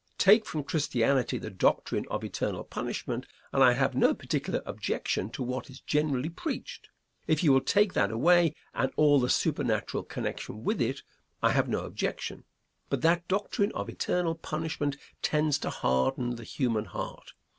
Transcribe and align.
Take 0.17 0.47
from 0.47 0.63
Christianity 0.63 1.37
the 1.37 1.51
doctrine 1.51 2.07
of 2.09 2.23
eternal 2.23 2.63
punishment 2.63 3.27
and 3.53 3.63
I 3.63 3.73
have 3.73 3.93
no 3.93 4.15
particular 4.15 4.63
objection 4.65 5.29
to 5.29 5.43
what 5.43 5.69
is 5.69 5.79
generally 5.81 6.27
preached. 6.29 6.89
If 7.27 7.43
you 7.43 7.53
will 7.53 7.61
take 7.61 7.93
that 7.93 8.09
away, 8.09 8.55
and 8.73 8.91
all 8.95 9.19
the 9.19 9.29
supernatural 9.29 10.01
connected 10.01 10.53
with 10.55 10.81
it, 10.81 11.03
I 11.43 11.51
have 11.51 11.69
no 11.69 11.81
objection; 11.81 12.45
but 12.89 13.03
that 13.03 13.27
doctrine 13.27 13.71
of 13.73 13.89
eternal 13.89 14.33
punishment 14.33 14.97
tends 15.21 15.59
to 15.59 15.69
harden 15.69 16.35
the 16.35 16.45
human 16.45 16.85
heart. 16.85 17.33